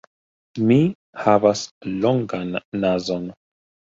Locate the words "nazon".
2.87-3.29